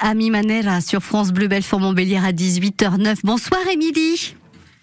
Ami 0.00 0.30
Manera 0.30 0.82
sur 0.82 1.02
France 1.02 1.32
Bleu 1.32 1.48
Belfort 1.48 1.80
Montbéliard 1.80 2.24
à 2.24 2.32
18h09. 2.32 3.20
Bonsoir 3.24 3.66
Émilie. 3.72 4.34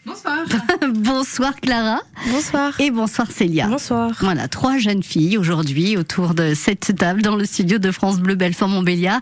Bonsoir. 0.06 0.46
bonsoir 0.94 1.56
Clara. 1.60 2.00
Bonsoir. 2.32 2.80
Et 2.80 2.92
bonsoir 2.92 3.32
Célia. 3.32 3.68
Bonsoir. 3.68 4.12
Voilà, 4.20 4.48
trois 4.48 4.78
jeunes 4.78 5.02
filles 5.02 5.36
aujourd'hui 5.38 5.98
autour 5.98 6.36
de 6.36 6.54
cette 6.54 6.96
table 6.96 7.24
dans 7.24 7.36
le 7.36 7.44
studio 7.46 7.80
de 7.80 7.92
France 7.92 8.20
Bleu 8.20 8.36
Belfort 8.36 8.68
Montbéliard. 8.68 9.20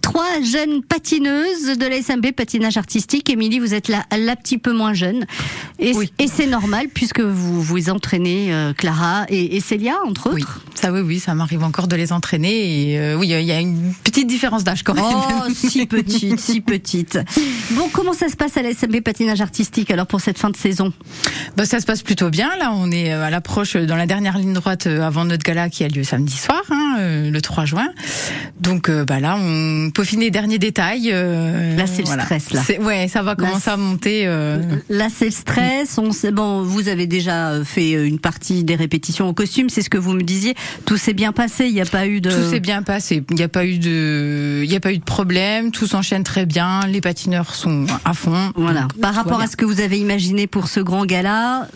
Trois 0.00 0.40
jeunes 0.42 0.82
patineuses 0.82 1.76
de 1.78 1.86
la 1.86 2.00
SMP 2.00 2.32
patinage 2.32 2.78
artistique. 2.78 3.28
Émilie, 3.28 3.58
vous 3.58 3.74
êtes 3.74 3.88
la, 3.88 4.04
la 4.16 4.34
petit 4.36 4.56
peu 4.56 4.72
moins 4.72 4.94
jeune. 4.94 5.26
Et, 5.78 5.94
Oui. 5.94 6.10
et 6.18 6.28
c'est 6.28 6.46
normal 6.46 6.86
puisque 6.92 7.20
vous 7.20 7.60
vous 7.62 7.90
entraînez 7.90 8.54
euh, 8.54 8.72
Clara 8.72 9.26
et, 9.28 9.56
et 9.56 9.60
Célia 9.60 9.96
entre 10.06 10.28
autres. 10.28 10.34
Oui, 10.36 10.44
ça 10.74 10.92
oui, 10.92 11.00
oui, 11.00 11.20
ça 11.20 11.34
m'arrive 11.34 11.62
encore 11.62 11.88
de 11.88 11.96
les 11.96 12.10
entraîner. 12.10 12.92
Et 12.92 12.98
euh, 12.98 13.16
oui, 13.16 13.28
il 13.28 13.44
y 13.44 13.52
a 13.52 13.60
une 13.60 13.92
petite 14.02 14.26
différence 14.28 14.64
d'âge 14.64 14.82
quand 14.82 14.94
même. 14.94 15.04
Oh, 15.06 15.50
si 15.54 15.84
petite, 15.86 16.40
si 16.40 16.62
petite. 16.62 17.18
Bon, 17.72 17.88
comment 17.90 18.12
ça 18.12 18.28
se 18.28 18.36
passe 18.36 18.56
à 18.58 18.62
la 18.62 18.74
SMP 18.74 19.00
patinage 19.00 19.40
artistique 19.40 19.90
alors 19.90 20.06
pour 20.06 20.20
cette 20.22 20.38
fin 20.38 20.50
de 20.50 20.56
saison 20.56 20.92
Bah, 21.56 21.64
ça 21.66 21.80
se 21.80 21.86
passe 21.86 22.02
plutôt 22.02 22.30
bien. 22.30 22.50
Là, 22.58 22.72
on 22.74 22.90
est 22.90 23.12
euh, 23.12 23.24
à 23.24 23.30
l'approche 23.30 23.76
euh, 23.76 23.86
dans 23.86 23.96
la 23.96 24.06
dernière 24.06 24.38
ligne 24.38 24.52
droite 24.52 24.86
euh, 24.86 25.02
avant 25.02 25.24
notre 25.24 25.44
gala 25.44 25.68
qui 25.68 25.84
a 25.84 25.88
lieu 25.88 26.04
samedi 26.04 26.36
soir, 26.36 26.62
hein, 26.70 26.96
le 27.30 27.40
3 27.40 27.64
juin. 27.64 27.88
Donc 28.60 28.90
bah 28.90 29.20
là, 29.20 29.36
on 29.40 29.90
peaufine 29.90 30.20
les 30.20 30.30
derniers 30.30 30.58
détails. 30.58 31.10
euh, 31.12 31.76
Là, 31.76 31.86
c'est 31.86 32.02
le 32.02 32.06
stress, 32.22 32.52
là. 32.52 32.60
Ouais, 32.80 33.08
ça 33.08 33.22
va 33.22 33.34
commencer 33.34 33.70
à 33.70 33.76
monter. 33.76 34.22
euh, 34.26 34.58
Là, 34.88 35.08
c'est 35.14 35.26
le 35.26 35.30
stress. 35.30 35.98
On 35.98 36.12
sait, 36.12 36.30
bon, 36.32 36.62
vous 36.62 36.88
avez 36.88 37.06
déjà 37.06 37.64
fait 37.64 37.92
une 37.92 38.18
partie 38.18 38.62
des 38.64 38.76
répétitions 38.76 39.28
au 39.28 39.32
costume, 39.34 39.68
c'est 39.68 39.82
ce 39.82 39.90
que 39.90 39.98
vous 39.98 40.12
me 40.12 40.22
disiez. 40.22 40.54
Tout 40.86 40.96
s'est 40.96 41.12
bien 41.14 41.32
passé. 41.32 41.66
Il 41.66 41.74
n'y 41.74 41.80
a 41.80 41.84
pas 41.86 42.06
eu 42.06 42.20
de. 42.20 42.30
Tout 42.30 42.50
s'est 42.50 42.60
bien 42.60 42.82
passé. 42.82 43.24
Il 43.30 43.36
n'y 43.36 43.42
a 43.42 43.48
pas 43.48 43.64
eu 43.66 43.78
de, 43.78 44.60
il 44.64 44.68
n'y 44.70 44.76
a 44.76 44.80
pas 44.80 44.92
eu 44.92 44.98
de 44.98 45.04
problème. 45.04 45.70
Tout 45.72 45.86
s'enchaîne 45.86 46.22
très 46.22 46.46
bien. 46.46 46.80
Les 46.86 47.00
patineurs 47.00 47.54
sont 47.54 47.86
à 48.04 48.14
fond. 48.14 48.52
Voilà. 48.54 48.82
Donc, 48.82 49.00
Par 49.00 49.14
rapport 49.14 49.40
à 49.40 49.46
ce 49.48 49.56
que 49.56 49.64
vous 49.64 49.80
avez 49.80 49.98
imaginé 49.98 50.11
pour 50.50 50.68
ce 50.68 50.80
grand 50.80 51.06
gala, 51.06 51.68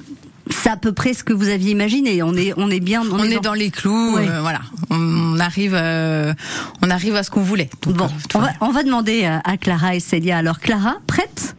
c'est 0.51 0.70
à 0.70 0.77
peu 0.77 0.92
près 0.92 1.15
ce 1.15 1.25
que 1.25 1.33
vous 1.33 1.48
aviez 1.48 1.73
imaginé. 1.73 2.23
On 2.23 2.34
est, 2.34 2.53
on 2.56 2.70
est 2.70 2.81
bien. 2.81 3.03
on, 3.11 3.23
est 3.25 3.41
dans, 3.41 3.55
les 3.55 3.70
clous, 3.70 4.15
Ouais. 4.17 4.28
euh, 4.28 4.41
voilà. 4.41 4.61
On 4.91 5.39
arrive, 5.41 5.75
euh, 5.75 6.33
on 6.83 6.91
arrive 6.91 7.17
à 7.17 7.23
ce 7.23 7.31
qu'on 7.31 7.43
voulait. 7.43 7.70
Donc, 7.83 7.97
Bon, 7.97 8.05
euh, 8.05 8.09
on 8.34 8.39
va 8.39 8.47
va, 8.47 8.53
on 8.61 8.70
va 8.70 8.83
demander 8.83 9.25
à, 9.25 9.56
Clara 9.56 9.95
et 9.95 10.01
Célia. 10.01 10.39
Alors, 10.39 10.61
Clara, 10.61 10.97
prête? 11.06 11.56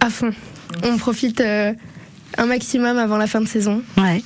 À 0.00 0.10
fond. 0.10 0.30
On 0.84 0.96
profite 0.98 1.40
euh, 1.40 1.72
un 2.38 2.46
maximum 2.46 2.98
avant 2.98 3.16
la 3.16 3.26
fin 3.26 3.40
de 3.40 3.48
saison. 3.48 3.82
Ouais. 3.96 4.22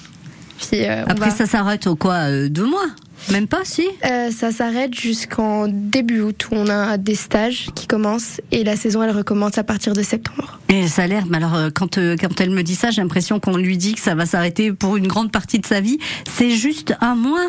Puis 0.59 0.85
euh, 0.85 1.05
Après, 1.07 1.31
va- 1.31 1.35
ça 1.37 1.47
s'arrête 1.47 1.87
au 1.87 1.95
quoi 1.97 2.15
euh, 2.29 2.49
Deux 2.49 2.67
mois? 2.67 2.87
Même 3.33 3.47
pas, 3.47 3.61
si 3.65 3.87
Euh, 4.05 4.31
ça 4.31 4.51
s'arrête 4.53 4.95
jusqu'en 4.95 5.67
début 5.69 6.21
août 6.21 6.49
où 6.51 6.55
on 6.55 6.69
a 6.69 6.97
des 6.97 7.15
stages 7.15 7.69
qui 7.75 7.87
commencent 7.87 8.41
et 8.53 8.65
la 8.65 8.77
saison 8.77 9.03
elle 9.03 9.11
recommence 9.11 9.59
à 9.59 9.65
partir 9.65 9.93
de 9.93 10.03
septembre. 10.03 10.59
Et 10.69 10.89
ça 10.89 11.03
a 11.03 11.07
l'air, 11.07 11.25
mais 11.27 11.37
alors 11.37 11.55
euh, 11.55 11.71
quand, 11.73 11.99
euh, 11.99 12.17
quand 12.19 12.41
elle 12.41 12.51
me 12.51 12.63
dit 12.63 12.75
ça, 12.75 12.91
j'ai 12.91 13.03
l'impression 13.03 13.39
qu'on 13.41 13.57
lui 13.57 13.77
dit 13.77 13.95
que 13.95 14.01
ça 14.01 14.15
va 14.15 14.25
s'arrêter 14.27 14.73
pour 14.73 14.97
une 14.97 15.07
grande 15.07 15.31
partie 15.31 15.59
de 15.59 15.67
sa 15.67 15.81
vie. 15.81 15.99
C'est 16.37 16.51
juste 16.51 16.95
un 17.01 17.15
mois. 17.15 17.47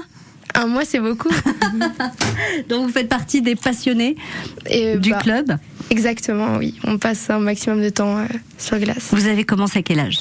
Un 0.60 0.68
mois 0.68 0.84
c'est 0.84 1.00
beaucoup. 1.00 1.30
Donc 2.70 2.88
vous 2.88 2.92
faites 2.92 3.08
partie 3.08 3.42
des 3.42 3.56
passionnés 3.56 4.18
Et, 4.70 4.98
du 4.98 5.12
bah, 5.12 5.20
club. 5.20 5.56
Exactement, 5.90 6.58
oui. 6.58 6.76
On 6.84 6.98
passe 6.98 7.30
un 7.30 7.40
maximum 7.40 7.82
de 7.82 7.88
temps 7.88 8.18
euh, 8.18 8.26
sur 8.58 8.78
glace. 8.78 9.08
Vous 9.14 9.28
avez 9.28 9.46
commencé 9.46 9.80
à 9.80 9.84
quel 9.84 10.00
âge? 10.00 10.20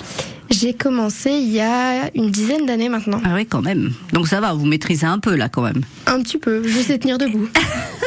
J'ai 0.48 0.74
commencé 0.74 1.30
il 1.30 1.50
y 1.50 1.60
a 1.60 2.08
une 2.14 2.30
dizaine 2.30 2.66
d'années 2.66 2.88
maintenant. 2.88 3.20
Ah 3.24 3.32
oui, 3.34 3.46
quand 3.46 3.62
même. 3.62 3.92
Donc 4.12 4.28
ça 4.28 4.40
va, 4.40 4.52
vous 4.54 4.64
maîtrisez 4.64 5.06
un 5.06 5.18
peu 5.18 5.34
là 5.34 5.48
quand 5.48 5.62
même. 5.62 5.82
Un 6.06 6.22
petit 6.22 6.38
peu. 6.38 6.62
Je 6.62 6.78
sais 6.78 6.98
tenir 6.98 7.18
debout. 7.18 7.48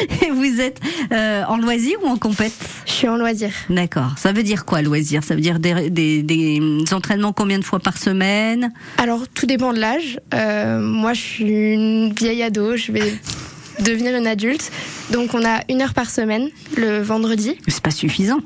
Et 0.26 0.30
vous 0.30 0.60
êtes 0.60 0.80
euh, 1.12 1.42
en 1.48 1.56
loisir 1.56 1.96
ou 2.02 2.06
en 2.08 2.16
compète? 2.16 2.52
Je 2.86 2.92
suis 2.92 3.08
en 3.08 3.16
loisir. 3.16 3.50
D'accord. 3.70 4.12
Ça 4.16 4.32
veut 4.32 4.42
dire 4.42 4.64
quoi 4.64 4.82
loisir? 4.82 5.22
Ça 5.24 5.34
veut 5.34 5.40
dire 5.40 5.58
des, 5.58 5.90
des, 5.90 6.22
des 6.22 6.60
entraînements 6.92 7.32
combien 7.32 7.58
de 7.58 7.64
fois 7.64 7.78
par 7.80 7.98
semaine? 7.98 8.72
Alors, 8.98 9.28
tout 9.28 9.46
dépend 9.46 9.72
de 9.72 9.78
l'âge. 9.78 10.18
Euh, 10.34 10.80
moi, 10.80 11.12
je 11.14 11.20
suis 11.20 11.72
une 11.74 12.12
vieille 12.12 12.42
ado, 12.42 12.76
je 12.76 12.92
vais 12.92 13.14
devenir 13.84 14.16
une 14.16 14.26
adulte. 14.26 14.70
Donc, 15.12 15.34
on 15.34 15.44
a 15.44 15.60
une 15.68 15.82
heure 15.82 15.94
par 15.94 16.10
semaine, 16.10 16.48
le 16.76 17.00
vendredi. 17.00 17.56
C'est 17.68 17.82
pas 17.82 17.90
suffisant. 17.90 18.40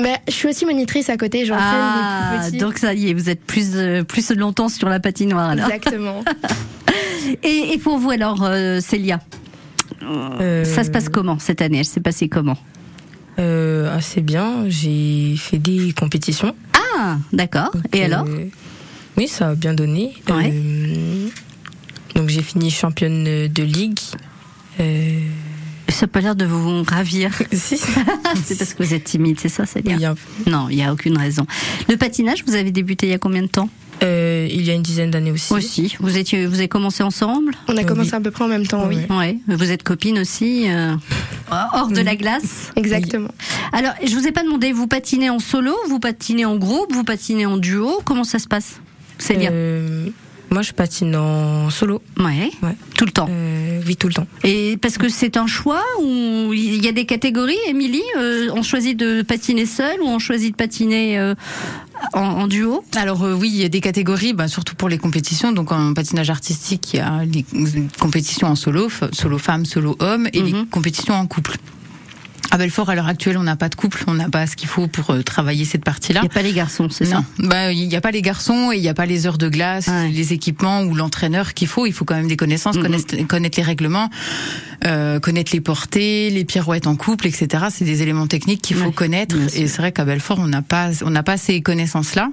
Mais 0.00 0.18
je 0.28 0.32
suis 0.32 0.48
aussi 0.48 0.66
monitrice 0.66 1.08
à 1.10 1.16
côté, 1.16 1.44
j'entraîne 1.46 1.66
Ah, 1.66 2.42
petits. 2.46 2.58
donc 2.58 2.78
ça 2.78 2.94
y 2.94 3.10
est, 3.10 3.12
vous 3.12 3.28
êtes 3.28 3.44
plus 3.44 3.70
euh, 3.74 4.04
plus 4.04 4.30
longtemps 4.36 4.68
sur 4.68 4.88
la 4.88 5.00
patinoire 5.00 5.48
alors. 5.50 5.66
Exactement. 5.66 6.22
Et, 7.42 7.72
et 7.74 7.78
pour 7.78 7.98
vous 7.98 8.10
alors, 8.10 8.48
Célia, 8.80 9.20
Euh, 10.02 10.64
ça 10.64 10.84
se 10.84 10.90
passe 10.90 11.08
comment 11.08 11.38
cette 11.38 11.62
année? 11.62 11.78
Elle 11.78 11.84
s'est 11.84 12.00
passée 12.00 12.28
comment? 12.28 12.56
Euh, 13.38 13.94
Assez 13.96 14.20
bien. 14.20 14.64
J'ai 14.68 15.34
fait 15.36 15.58
des 15.58 15.92
compétitions. 15.92 16.54
Ah, 16.96 17.18
d'accord. 17.32 17.70
Et 17.92 18.02
Euh, 18.02 18.06
alors? 18.06 18.26
Oui, 19.16 19.28
ça 19.28 19.50
a 19.50 19.54
bien 19.54 19.74
donné. 19.74 20.14
Ouais. 20.28 20.50
Euh, 20.52 21.28
donc 22.14 22.28
j'ai 22.28 22.42
fini 22.42 22.70
championne 22.70 23.24
de 23.48 23.62
ligue. 23.62 23.98
Euh, 24.80 25.20
Ça 25.88 26.02
n'a 26.02 26.08
pas 26.08 26.20
l'air 26.20 26.36
de 26.36 26.44
vous 26.44 26.82
ravir. 26.84 27.32
si. 27.52 27.76
c'est 28.44 28.56
parce 28.58 28.74
que 28.74 28.82
vous 28.82 28.94
êtes 28.94 29.04
timide, 29.04 29.38
c'est 29.40 29.48
ça, 29.48 29.64
y 29.84 30.04
a, 30.04 30.14
Non, 30.46 30.68
il 30.70 30.76
n'y 30.76 30.84
a 30.84 30.92
aucune 30.92 31.18
raison. 31.18 31.46
Le 31.88 31.96
patinage, 31.96 32.44
vous 32.46 32.54
avez 32.54 32.70
débuté 32.70 33.06
il 33.06 33.10
y 33.10 33.14
a 33.14 33.18
combien 33.18 33.42
de 33.42 33.48
temps? 33.48 33.68
Euh, 34.02 34.46
il 34.50 34.62
y 34.62 34.70
a 34.70 34.74
une 34.74 34.82
dizaine 34.82 35.10
d'années 35.10 35.30
aussi. 35.30 35.52
Aussi. 35.52 35.96
Vous 36.00 36.16
étiez, 36.16 36.46
vous 36.46 36.56
avez 36.56 36.68
commencé 36.68 37.02
ensemble 37.02 37.54
On 37.68 37.76
a 37.76 37.80
Oui. 37.80 37.86
commencé 37.86 38.14
à 38.14 38.20
peu 38.20 38.30
près 38.30 38.44
en 38.44 38.48
même 38.48 38.66
temps, 38.66 38.86
oui. 38.88 38.98
Ouais. 39.10 39.16
Ouais. 39.16 39.38
Vous 39.56 39.70
êtes 39.70 39.82
copine 39.82 40.18
aussi, 40.18 40.66
euh, 40.70 40.94
hors 41.50 41.88
de 41.88 42.00
la 42.00 42.16
glace. 42.16 42.70
Exactement. 42.76 43.28
Alors, 43.72 43.92
je 44.04 44.14
vous 44.14 44.26
ai 44.26 44.32
pas 44.32 44.42
demandé, 44.42 44.72
vous 44.72 44.86
patinez 44.86 45.30
en 45.30 45.38
solo, 45.38 45.74
vous 45.88 45.98
patinez 46.00 46.44
en 46.44 46.56
groupe, 46.56 46.92
vous 46.92 47.04
patinez 47.04 47.46
en 47.46 47.56
duo. 47.56 48.00
Comment 48.04 48.24
ça 48.24 48.38
se 48.38 48.48
passe, 48.48 48.80
Célia? 49.18 49.50
Euh, 49.52 50.08
moi, 50.50 50.62
je 50.62 50.72
patine 50.72 51.14
en 51.16 51.70
solo. 51.70 52.02
Ouais. 52.18 52.50
Ouais. 52.62 52.76
Tout 52.96 53.04
le 53.04 53.12
temps. 53.12 53.26
Euh, 53.30 53.80
oui, 53.86 53.96
tout 53.96 54.08
le 54.08 54.14
temps. 54.14 54.26
Et 54.44 54.76
parce 54.76 54.98
que 54.98 55.08
c'est 55.08 55.36
un 55.36 55.46
choix 55.46 55.82
ou 56.02 56.52
il 56.52 56.84
y 56.84 56.88
a 56.88 56.92
des 56.92 57.06
catégories, 57.06 57.56
Émilie 57.68 58.02
euh, 58.18 58.48
On 58.54 58.62
choisit 58.62 58.96
de 58.96 59.22
patiner 59.22 59.66
seul 59.66 60.00
ou 60.02 60.06
on 60.08 60.18
choisit 60.18 60.52
de 60.52 60.56
patiner 60.56 61.18
euh, 61.18 61.34
en, 62.12 62.20
en 62.20 62.46
duo? 62.46 62.84
Alors 62.96 63.22
euh, 63.24 63.34
oui, 63.34 63.50
il 63.52 63.60
y 63.60 63.64
a 63.64 63.68
des 63.68 63.80
catégories, 63.80 64.32
bah, 64.32 64.48
surtout 64.48 64.74
pour 64.74 64.88
les 64.88 64.98
compétitions. 64.98 65.52
Donc 65.52 65.72
en 65.72 65.94
patinage 65.94 66.30
artistique, 66.30 66.94
il 66.94 66.96
y 66.96 67.00
a 67.00 67.24
les 67.24 67.44
compétitions 67.98 68.48
en 68.48 68.54
solo, 68.56 68.88
solo 69.12 69.38
femme, 69.38 69.64
solo 69.64 69.96
homme, 70.00 70.28
et 70.32 70.42
les 70.42 70.52
Mhm. 70.52 70.66
compétitions 70.66 71.14
en 71.14 71.26
couple. 71.26 71.56
À 72.52 72.58
Belfort, 72.58 72.90
à 72.90 72.96
l'heure 72.96 73.06
actuelle, 73.06 73.38
on 73.38 73.44
n'a 73.44 73.54
pas 73.54 73.68
de 73.68 73.76
couple, 73.76 74.02
on 74.08 74.14
n'a 74.14 74.28
pas 74.28 74.44
ce 74.48 74.56
qu'il 74.56 74.68
faut 74.68 74.88
pour 74.88 75.10
euh, 75.10 75.22
travailler 75.22 75.64
cette 75.64 75.84
partie-là. 75.84 76.20
Il 76.20 76.24
n'y 76.24 76.30
a 76.30 76.34
pas 76.34 76.42
les 76.42 76.52
garçons, 76.52 76.88
c'est 76.90 77.04
ça? 77.04 77.22
Non, 77.38 77.48
bah 77.48 77.72
il 77.72 77.86
n'y 77.86 77.94
a 77.94 78.00
pas 78.00 78.10
les 78.10 78.22
garçons 78.22 78.72
et 78.72 78.76
il 78.76 78.80
n'y 78.82 78.88
a 78.88 78.94
pas 78.94 79.06
les 79.06 79.26
heures 79.26 79.38
de 79.38 79.48
glace, 79.48 79.86
Ouais. 79.86 80.08
les 80.08 80.32
équipements 80.32 80.82
ou 80.82 80.94
l'entraîneur 80.96 81.54
qu'il 81.54 81.68
faut. 81.68 81.86
Il 81.86 81.92
faut 81.92 82.04
quand 82.04 82.16
même 82.16 82.26
des 82.26 82.36
connaissances, 82.36 82.76
connaître, 82.76 83.16
connaître 83.28 83.56
les 83.56 83.62
règlements, 83.62 84.10
euh, 84.84 85.20
connaître 85.20 85.52
les 85.54 85.60
portées, 85.60 86.30
les 86.30 86.44
pirouettes 86.44 86.88
en 86.88 86.96
couple, 86.96 87.28
etc. 87.28 87.66
C'est 87.70 87.84
des 87.84 88.02
éléments 88.02 88.26
techniques 88.26 88.62
qu'il 88.62 88.76
faut 88.76 88.86
Ouais, 88.86 88.92
connaître. 88.92 89.36
Et 89.54 89.68
c'est 89.68 89.78
vrai 89.78 89.92
qu'à 89.92 90.04
Belfort, 90.04 90.40
on 90.40 90.48
n'a 90.48 90.62
pas, 90.62 90.90
on 91.04 91.10
n'a 91.10 91.22
pas 91.22 91.36
ces 91.36 91.60
connaissances-là. 91.62 92.30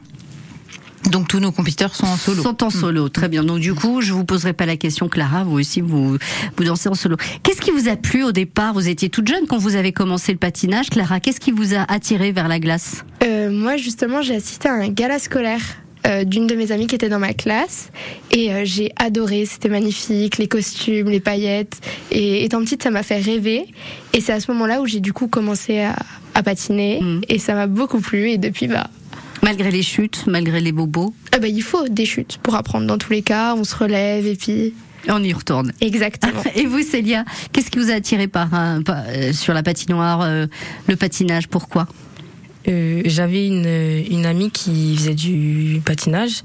Donc 1.11 1.27
tous 1.27 1.39
nos 1.39 1.51
compétiteurs 1.51 1.95
sont 1.95 2.05
en 2.05 2.17
solo. 2.17 2.43
Sont 2.43 2.63
en 2.63 2.69
solo, 2.69 3.09
très 3.09 3.29
bien. 3.29 3.43
Donc 3.43 3.59
du 3.59 3.73
coup, 3.73 4.01
je 4.01 4.11
vous 4.13 4.25
poserai 4.25 4.53
pas 4.53 4.65
la 4.65 4.75
question, 4.77 5.07
Clara. 5.07 5.43
Vous 5.43 5.57
aussi, 5.59 5.81
vous 5.81 6.17
vous 6.57 6.63
dansez 6.63 6.89
en 6.89 6.95
solo. 6.95 7.15
Qu'est-ce 7.43 7.61
qui 7.61 7.71
vous 7.71 7.87
a 7.87 7.95
plu 7.95 8.23
au 8.23 8.31
départ? 8.31 8.73
Vous 8.73 8.87
étiez 8.89 9.09
toute 9.09 9.27
jeune 9.27 9.47
quand 9.47 9.57
vous 9.57 9.75
avez 9.75 9.91
commencé 9.93 10.31
le 10.33 10.37
patinage, 10.37 10.89
Clara. 10.89 11.19
Qu'est-ce 11.19 11.39
qui 11.39 11.51
vous 11.51 11.73
a 11.73 11.89
attiré 11.91 12.31
vers 12.31 12.47
la 12.47 12.59
glace? 12.59 13.03
Euh, 13.23 13.49
moi, 13.51 13.77
justement, 13.77 14.21
j'ai 14.21 14.35
assisté 14.35 14.67
à 14.67 14.73
un 14.73 14.89
gala 14.89 15.17
scolaire 15.19 15.61
euh, 16.05 16.23
d'une 16.25 16.45
de 16.45 16.55
mes 16.55 16.71
amies 16.71 16.87
qui 16.87 16.95
était 16.95 17.09
dans 17.09 17.19
ma 17.19 17.33
classe 17.33 17.89
et 18.31 18.53
euh, 18.53 18.61
j'ai 18.65 18.91
adoré. 18.97 19.45
C'était 19.45 19.69
magnifique, 19.69 20.37
les 20.37 20.47
costumes, 20.47 21.09
les 21.09 21.19
paillettes. 21.21 21.79
Et 22.11 22.43
étant 22.43 22.59
petite, 22.61 22.83
ça 22.83 22.91
m'a 22.91 23.03
fait 23.03 23.19
rêver. 23.19 23.65
Et 24.13 24.19
c'est 24.21 24.33
à 24.33 24.39
ce 24.41 24.51
moment-là 24.51 24.81
où 24.81 24.85
j'ai 24.85 24.99
du 24.99 25.13
coup 25.13 25.27
commencé 25.27 25.79
à, 25.79 25.95
à 26.33 26.43
patiner 26.43 26.99
Mhm. 27.01 27.21
et 27.29 27.39
ça 27.39 27.53
m'a 27.55 27.67
beaucoup 27.67 27.99
plu. 28.01 28.29
Et 28.31 28.37
depuis, 28.37 28.67
bah, 28.67 28.89
Malgré 29.43 29.71
les 29.71 29.83
chutes, 29.83 30.25
malgré 30.27 30.59
les 30.59 30.71
bobos, 30.71 31.13
ah 31.31 31.39
bah, 31.39 31.47
il 31.47 31.61
faut 31.61 31.87
des 31.87 32.05
chutes 32.05 32.37
pour 32.41 32.55
apprendre. 32.55 32.87
Dans 32.87 32.97
tous 32.97 33.11
les 33.11 33.21
cas, 33.21 33.55
on 33.55 33.63
se 33.63 33.75
relève 33.75 34.25
et 34.25 34.35
puis 34.35 34.73
on 35.09 35.23
y 35.23 35.31
retourne. 35.33 35.71
exactement. 35.79 36.41
Et 36.55 36.65
vous, 36.65 36.81
Célia, 36.81 37.23
qu'est-ce 37.53 37.71
qui 37.71 37.79
vous 37.79 37.91
a 37.91 37.93
attiré 37.93 38.27
par, 38.27 38.49
euh, 38.53 39.31
sur 39.33 39.53
la 39.53 39.63
patinoire, 39.63 40.21
euh, 40.23 40.47
le 40.87 40.95
patinage? 40.95 41.47
Pourquoi? 41.47 41.87
Euh, 42.67 43.01
J'avais 43.05 43.47
une, 43.47 43.65
une 44.11 44.25
amie 44.25 44.51
qui 44.51 44.95
faisait 44.97 45.13
du 45.15 45.81
patinage 45.85 46.41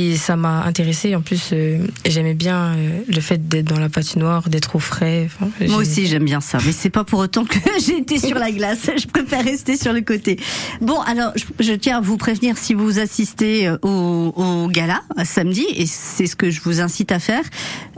Et 0.00 0.16
ça 0.16 0.36
m'a 0.36 0.62
intéressé. 0.62 1.16
En 1.16 1.22
plus, 1.22 1.50
euh, 1.52 1.84
j'aimais 2.06 2.34
bien 2.34 2.76
euh, 2.76 3.00
le 3.08 3.20
fait 3.20 3.48
d'être 3.48 3.66
dans 3.66 3.80
la 3.80 3.88
patinoire, 3.88 4.48
d'être 4.48 4.76
au 4.76 4.78
frais. 4.78 5.28
Moi 5.60 5.78
aussi, 5.78 6.06
j'aime 6.06 6.24
bien 6.24 6.40
ça, 6.40 6.58
mais 6.64 6.70
c'est 6.70 6.88
pas 6.88 7.02
pour 7.02 7.18
autant 7.18 7.44
que 7.44 7.58
j'ai 7.84 7.98
été 7.98 8.20
sur 8.20 8.38
la 8.38 8.52
glace. 8.52 8.88
Je 8.96 9.08
préfère 9.08 9.42
rester 9.42 9.76
sur 9.76 9.92
le 9.92 10.02
côté. 10.02 10.38
Bon, 10.80 11.00
alors, 11.00 11.32
je, 11.34 11.42
je 11.58 11.72
tiens 11.72 11.96
à 11.96 12.00
vous 12.00 12.16
prévenir 12.16 12.56
si 12.58 12.74
vous 12.74 13.00
assistez 13.00 13.66
euh, 13.66 13.76
au, 13.82 14.32
au 14.36 14.68
gala 14.68 15.02
samedi, 15.24 15.66
et 15.74 15.86
c'est 15.86 16.28
ce 16.28 16.36
que 16.36 16.48
je 16.48 16.60
vous 16.60 16.80
incite 16.80 17.10
à 17.10 17.18
faire. 17.18 17.42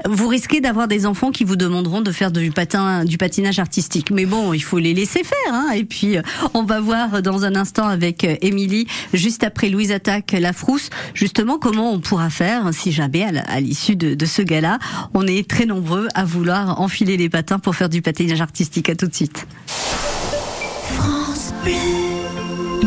Vous 0.08 0.28
risquez 0.28 0.62
d'avoir 0.62 0.88
des 0.88 1.04
enfants 1.04 1.30
qui 1.30 1.44
vous 1.44 1.56
demanderont 1.56 2.00
de 2.00 2.12
faire 2.12 2.32
du 2.32 2.50
patin, 2.50 3.04
du 3.04 3.18
patinage 3.18 3.58
artistique. 3.58 4.10
Mais 4.10 4.24
bon, 4.24 4.54
il 4.54 4.62
faut 4.62 4.78
les 4.78 4.94
laisser 4.94 5.22
faire. 5.22 5.52
Hein. 5.52 5.72
Et 5.76 5.84
puis, 5.84 6.16
on 6.54 6.62
va 6.62 6.80
voir 6.80 7.20
dans 7.20 7.44
un 7.44 7.54
instant 7.56 7.86
avec 7.86 8.26
Émilie, 8.40 8.86
juste 9.12 9.44
après 9.44 9.68
Louise 9.68 9.92
attaque 9.92 10.32
la 10.32 10.54
frousse, 10.54 10.88
justement 11.12 11.58
comment 11.58 11.89
on 11.90 12.00
pourra 12.00 12.30
faire 12.30 12.72
si 12.72 12.92
jamais 12.92 13.24
à 13.24 13.60
l'issue 13.60 13.96
de, 13.96 14.14
de 14.14 14.26
ce 14.26 14.42
gala, 14.42 14.78
on 15.14 15.26
est 15.26 15.48
très 15.48 15.66
nombreux 15.66 16.08
à 16.14 16.24
vouloir 16.24 16.80
enfiler 16.80 17.16
les 17.16 17.28
patins 17.28 17.58
pour 17.58 17.74
faire 17.74 17.88
du 17.88 18.02
patinage 18.02 18.40
artistique. 18.40 18.88
À 18.88 18.94
tout 18.94 19.06
de 19.06 19.14
suite. 19.14 19.46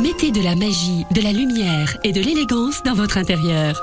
Mettez 0.01 0.31
de 0.31 0.41
la 0.41 0.55
magie, 0.55 1.05
de 1.11 1.21
la 1.21 1.31
lumière 1.31 1.97
et 2.03 2.11
de 2.11 2.21
l'élégance 2.21 2.81
dans 2.83 2.93
votre 2.93 3.17
intérieur. 3.17 3.81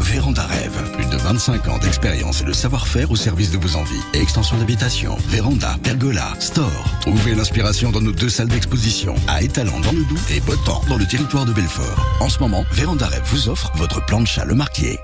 Véranda 0.00 0.46
Rêve, 0.46 0.97
25 1.28 1.68
ans 1.68 1.78
d'expérience 1.78 2.40
et 2.40 2.44
de 2.44 2.54
savoir-faire 2.54 3.10
au 3.10 3.16
service 3.16 3.50
de 3.50 3.58
vos 3.58 3.76
envies. 3.76 4.00
Extension 4.14 4.56
d'habitation, 4.56 5.14
véranda, 5.28 5.76
pergola, 5.82 6.32
store. 6.40 6.84
Trouvez 7.02 7.34
l'inspiration 7.34 7.90
dans 7.90 8.00
nos 8.00 8.12
deux 8.12 8.30
salles 8.30 8.48
d'exposition, 8.48 9.14
à 9.28 9.42
Étalon 9.42 9.78
dans 9.80 9.92
le 9.92 10.04
Doubs 10.04 10.30
et 10.30 10.40
Botan 10.40 10.80
dans 10.88 10.96
le 10.96 11.04
territoire 11.04 11.44
de 11.44 11.52
Belfort. 11.52 12.02
En 12.20 12.30
ce 12.30 12.38
moment, 12.38 12.64
Véranda 12.72 13.08
Rêve 13.08 13.24
vous 13.26 13.50
offre 13.50 13.70
votre 13.76 14.04
plancha 14.06 14.46
le 14.46 14.54
marquier. 14.54 14.98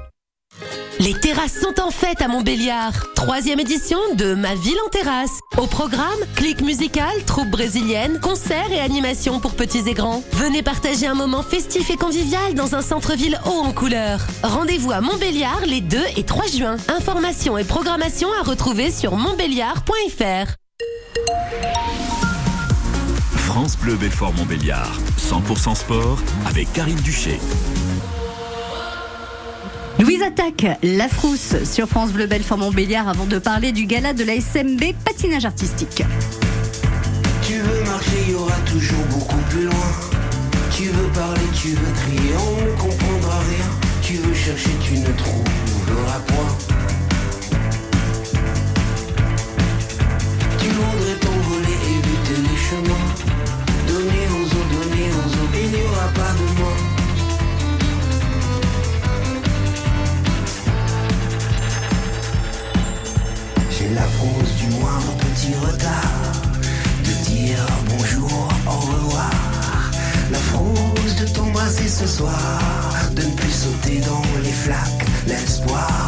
Les 1.04 1.12
terrasses 1.12 1.60
sont 1.60 1.82
en 1.82 1.90
fête 1.90 2.22
à 2.22 2.28
Montbéliard. 2.28 3.12
Troisième 3.14 3.60
édition 3.60 3.98
de 4.14 4.34
Ma 4.34 4.54
ville 4.54 4.78
en 4.86 4.88
terrasse. 4.88 5.40
Au 5.58 5.66
programme, 5.66 6.18
clic 6.34 6.62
musical, 6.62 7.12
troupe 7.26 7.50
brésilienne, 7.50 8.18
concerts 8.20 8.72
et 8.72 8.80
animations 8.80 9.38
pour 9.38 9.52
petits 9.52 9.86
et 9.86 9.92
grands. 9.92 10.22
Venez 10.32 10.62
partager 10.62 11.06
un 11.06 11.12
moment 11.12 11.42
festif 11.42 11.90
et 11.90 11.96
convivial 11.96 12.54
dans 12.54 12.74
un 12.74 12.80
centre-ville 12.80 13.38
haut 13.44 13.60
en 13.66 13.72
couleurs. 13.72 14.26
Rendez-vous 14.42 14.92
à 14.92 15.02
Montbéliard 15.02 15.60
les 15.66 15.82
2 15.82 15.98
et 16.16 16.22
3 16.22 16.46
juin. 16.46 16.76
Informations 16.88 17.58
et 17.58 17.64
programmation 17.64 18.28
à 18.40 18.42
retrouver 18.42 18.90
sur 18.90 19.14
montbéliard.fr. 19.18 20.54
France 23.36 23.76
Bleu 23.76 23.96
Belfort 23.96 24.32
Montbéliard. 24.32 24.98
100% 25.18 25.74
sport 25.74 26.18
avec 26.46 26.72
Karine 26.72 27.00
Duché. 27.02 27.38
Louise 30.00 30.22
attaque 30.22 30.66
la 30.82 31.08
frousse 31.08 31.54
sur 31.64 31.86
France 31.86 32.12
Bleu 32.12 32.26
Belfort 32.26 32.58
Montbéliard 32.58 33.08
avant 33.08 33.26
de 33.26 33.38
parler 33.38 33.70
du 33.70 33.86
gala 33.86 34.12
de 34.12 34.24
la 34.24 34.40
SMB 34.40 34.82
patinage 35.04 35.44
artistique. 35.44 36.02
Tu 37.42 37.54
veux 37.54 37.84
marcher, 37.84 38.18
il 38.26 38.32
y 38.32 38.34
aura 38.34 38.56
toujours 38.66 39.04
beaucoup 39.10 39.40
plus 39.50 39.64
loin. 39.64 39.92
Tu 40.76 40.84
veux 40.84 41.08
parler, 41.12 41.40
tu 41.54 41.68
veux 41.68 41.92
crier, 41.94 42.34
on 42.36 42.66
ne 42.66 42.76
comprendra 42.76 43.38
rien. 43.38 43.66
Tu 44.02 44.14
veux 44.14 44.34
chercher, 44.34 44.70
tu 44.82 44.98
ne 44.98 45.12
trouveras 45.16 46.20
point. 46.26 46.58
Tu 50.58 50.68
voudrais 50.70 51.18
t'envoler, 51.20 51.78
éviter 51.96 52.42
les 52.42 52.56
chemins. 52.56 53.03
De 72.20 73.22
ne 73.22 73.34
plus 73.34 73.50
sauter 73.50 73.98
dans 74.06 74.22
les 74.40 74.52
flaques. 74.52 75.04
L'espoir 75.26 76.03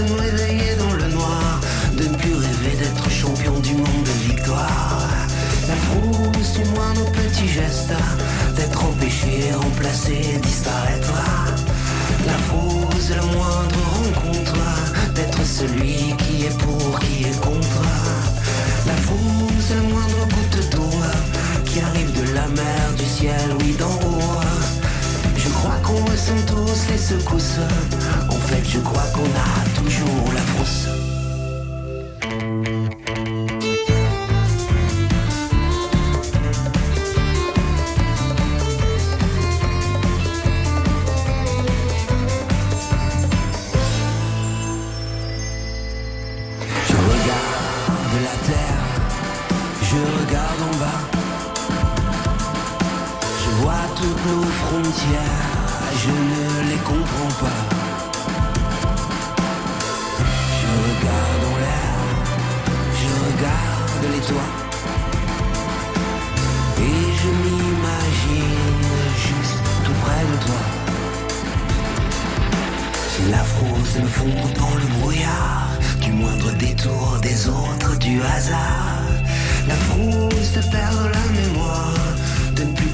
de 0.00 0.12
me 0.12 0.20
réveiller 0.20 0.74
dans 0.76 0.92
le 0.92 1.08
noir. 1.08 1.60
De 1.96 2.04
ne 2.04 2.14
plus 2.16 2.34
rêver 2.34 2.76
d'être 2.78 3.10
champion 3.10 3.58
du 3.60 3.74
monde 3.74 4.04
de 4.04 4.32
victoire. 4.32 5.08
La 5.68 5.76
force 5.88 6.52
du 6.54 6.64
moindre 6.70 7.04
petit 7.12 7.48
geste. 7.48 7.92
D'être 8.56 8.84
empêché, 8.84 9.52
remplacé, 9.54 10.38
disparaître. 10.42 11.12
La 12.26 12.32
de 12.32 13.14
la 13.14 13.22
moindre 13.22 13.80
rencontre. 13.98 14.56
D'être 15.14 15.44
celui 15.44 16.14
qui 16.22 16.46
est 16.46 16.58
pour, 16.58 16.98
qui 17.00 17.24
est 17.24 17.40
contre. 17.40 17.82
La 18.86 18.94
de 18.94 19.74
la 19.74 19.82
moindre 19.82 20.26
goutte 20.34 20.70
d'eau 20.70 20.90
qui 21.64 21.80
arrive 21.80 22.12
de 22.20 22.34
la 22.34 22.46
mer, 22.48 22.82
du 22.98 23.04
ciel, 23.04 23.48
oui 23.60 23.76
d'en 23.78 23.94
haut. 24.06 24.40
Je 25.36 25.48
crois 25.48 25.76
qu'on 25.82 26.04
ressent 26.10 26.42
tous 26.46 26.90
les 26.90 26.98
secousses. 26.98 27.60
En 28.28 28.40
fait, 28.48 28.64
je 28.68 28.78
crois 28.80 29.06
qu'on 29.14 29.30
a 29.46 29.49
je 54.92 56.10
ne 56.10 56.70
les 56.70 56.78
comprends 56.78 57.34
pas. 57.38 57.60
Je 60.58 60.68
regarde 60.86 61.42
en 61.50 61.56
l'air, 61.62 61.94
je 63.00 63.10
regarde 63.26 64.04
les 64.12 64.20
toits. 64.20 64.52
Et 66.78 67.02
je 67.20 67.30
m'imagine 67.42 68.84
juste 69.16 69.62
tout 69.84 69.96
près 70.02 70.24
de 70.32 70.36
toi. 70.44 70.62
La 73.30 73.44
frousse 73.44 73.96
me 74.02 74.08
fond 74.08 74.48
dans 74.58 74.74
le 74.74 74.86
brouillard 74.98 75.68
Du 76.00 76.10
moindre 76.10 76.52
détour 76.52 77.18
des 77.20 77.48
autres, 77.48 77.98
du 77.98 78.22
hasard 78.22 79.04
La 79.68 79.74
de 79.74 80.70
perdre 80.70 81.10
la 81.12 81.40
mémoire 81.40 82.00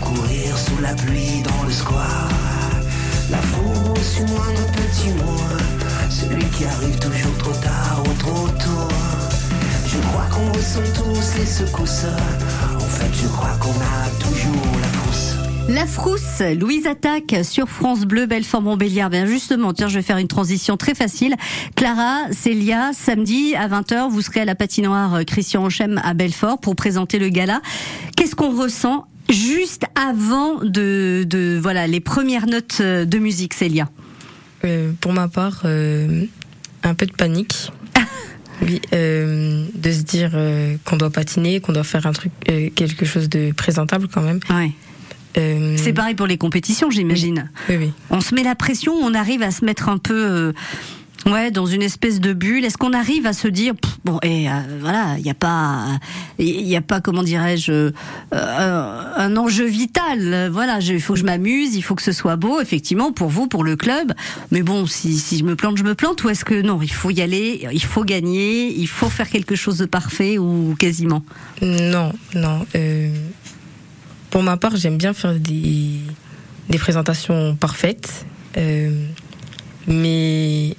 courir 0.00 0.56
sous 0.56 0.80
la 0.82 0.94
pluie 0.94 1.42
dans 1.42 1.64
le 1.64 1.72
square 1.72 2.28
La 3.30 3.38
petit 3.38 5.10
Celui 6.10 6.44
qui 6.50 6.64
arrive 6.64 6.98
toujours 6.98 7.36
trop 7.38 7.52
tard 7.52 8.02
ou 8.04 8.12
trop 8.18 8.48
tôt 8.48 8.88
Je 9.86 9.98
crois 10.08 10.26
qu'on 10.30 10.52
ressent 10.52 10.80
tous 10.94 11.38
les 11.38 11.46
En 12.74 12.80
fait 12.80 13.10
je 13.22 13.28
crois 13.28 13.56
qu'on 13.60 13.70
a 13.70 14.08
toujours 14.20 14.64
la 14.80 14.88
frousse 14.88 15.36
La 15.68 15.86
frousse, 15.86 16.42
Louise 16.58 16.86
attaque 16.86 17.44
sur 17.44 17.68
France 17.68 18.04
Bleu, 18.04 18.26
Belfort 18.26 18.62
Montbéliard. 18.62 19.10
Bien 19.10 19.26
justement, 19.26 19.72
tiens, 19.72 19.88
je 19.88 19.96
vais 19.96 20.02
faire 20.02 20.18
une 20.18 20.28
transition 20.28 20.76
très 20.76 20.94
facile. 20.94 21.34
Clara, 21.74 22.22
Célia, 22.30 22.90
samedi 22.92 23.54
à 23.56 23.68
20h, 23.68 24.08
vous 24.08 24.22
serez 24.22 24.40
à 24.40 24.44
la 24.44 24.54
patinoire 24.54 25.24
Christian 25.26 25.64
Anchem 25.64 26.00
à 26.04 26.14
Belfort 26.14 26.58
pour 26.58 26.76
présenter 26.76 27.18
le 27.18 27.28
gala. 27.28 27.60
Qu'est-ce 28.16 28.34
qu'on 28.34 28.56
ressent 28.56 29.06
Juste 29.28 29.84
avant 29.94 30.60
de, 30.62 31.24
de 31.28 31.58
voilà 31.60 31.86
les 31.86 32.00
premières 32.00 32.46
notes 32.46 32.78
euh, 32.80 33.04
de 33.04 33.18
musique, 33.18 33.54
Célia. 33.54 33.88
Euh, 34.64 34.92
pour 35.00 35.12
ma 35.12 35.28
part, 35.28 35.62
euh, 35.64 36.24
un 36.82 36.94
peu 36.94 37.06
de 37.06 37.12
panique. 37.12 37.72
Oui, 38.62 38.80
euh, 38.94 39.66
de 39.74 39.92
se 39.92 40.00
dire 40.00 40.30
qu'on 40.86 40.96
doit 40.96 41.10
patiner, 41.10 41.60
qu'on 41.60 41.72
doit 41.72 41.84
faire 41.84 42.06
un 42.06 42.12
truc, 42.14 42.32
quelque 42.74 43.04
chose 43.04 43.28
de 43.28 43.52
présentable 43.52 44.08
quand 44.08 44.22
même. 44.22 44.40
Ouais. 44.48 44.70
C'est 45.76 45.92
pareil 45.92 46.14
pour 46.14 46.26
les 46.26 46.38
compétitions, 46.38 46.90
j'imagine. 46.90 47.50
Oui, 47.68 47.76
oui. 47.76 47.92
On 48.08 48.22
se 48.22 48.34
met 48.34 48.42
la 48.42 48.54
pression, 48.54 48.94
on 48.94 49.12
arrive 49.12 49.42
à 49.42 49.50
se 49.50 49.62
mettre 49.62 49.90
un 49.90 49.98
peu, 49.98 50.54
ouais, 51.24 51.50
dans 51.50 51.66
une 51.66 51.82
espèce 51.82 52.20
de 52.20 52.32
bulle. 52.32 52.64
Est-ce 52.64 52.76
qu'on 52.78 52.92
arrive 52.92 53.26
à 53.26 53.32
se 53.32 53.48
dire, 53.48 53.74
bon, 54.04 54.18
et 54.22 54.48
euh, 54.48 54.52
voilà, 54.80 55.14
il 55.18 55.24
n'y 55.24 55.30
a 55.30 55.34
pas, 55.34 55.98
il 56.38 56.66
y 56.66 56.76
a 56.76 56.80
pas, 56.80 57.00
comment 57.00 57.22
dirais-je, 57.22 57.72
euh, 57.72 57.92
un, 58.32 59.36
enjeu 59.36 59.66
vital. 59.66 60.50
Voilà, 60.52 60.78
il 60.80 61.00
faut 61.00 61.14
que 61.14 61.18
je 61.18 61.24
m'amuse, 61.24 61.74
il 61.74 61.82
faut 61.82 61.94
que 61.94 62.02
ce 62.02 62.12
soit 62.12 62.36
beau, 62.36 62.60
effectivement, 62.60 63.12
pour 63.12 63.28
vous, 63.28 63.46
pour 63.46 63.64
le 63.64 63.76
club. 63.76 64.12
Mais 64.50 64.62
bon, 64.62 64.86
si, 64.86 65.18
je 65.38 65.44
me 65.44 65.56
plante, 65.56 65.78
je 65.78 65.84
me 65.84 65.94
plante. 65.94 66.22
Ou 66.24 66.30
est-ce 66.30 66.44
que 66.44 66.60
non, 66.60 66.80
il 66.82 66.92
faut 66.92 67.10
y 67.10 67.22
aller, 67.22 67.66
il 67.72 67.84
faut 67.84 68.04
gagner, 68.04 68.72
il 68.72 68.88
faut 68.88 69.08
faire 69.08 69.28
quelque 69.28 69.56
chose 69.56 69.78
de 69.78 69.86
parfait 69.86 70.38
ou 70.38 70.74
quasiment? 70.78 71.24
Non, 71.62 72.12
non. 72.34 72.66
euh, 72.74 73.10
pour 74.30 74.42
ma 74.42 74.56
part, 74.56 74.76
j'aime 74.76 74.98
bien 74.98 75.14
faire 75.14 75.34
des, 75.34 76.00
des 76.68 76.78
présentations 76.78 77.56
parfaites. 77.56 78.26
mais 79.86 80.76